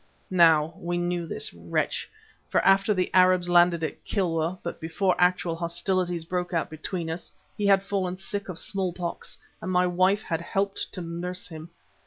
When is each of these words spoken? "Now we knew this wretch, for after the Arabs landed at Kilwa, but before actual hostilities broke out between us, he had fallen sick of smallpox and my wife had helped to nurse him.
"Now 0.33 0.73
we 0.77 0.97
knew 0.97 1.27
this 1.27 1.53
wretch, 1.53 2.09
for 2.49 2.59
after 2.65 2.91
the 2.91 3.13
Arabs 3.13 3.47
landed 3.49 3.83
at 3.83 4.03
Kilwa, 4.03 4.57
but 4.63 4.81
before 4.81 5.13
actual 5.19 5.55
hostilities 5.55 6.25
broke 6.25 6.55
out 6.55 6.71
between 6.71 7.07
us, 7.07 7.31
he 7.55 7.67
had 7.67 7.83
fallen 7.83 8.17
sick 8.17 8.49
of 8.49 8.57
smallpox 8.57 9.37
and 9.61 9.71
my 9.71 9.85
wife 9.85 10.23
had 10.23 10.41
helped 10.41 10.91
to 10.93 11.01
nurse 11.01 11.49
him. 11.49 11.69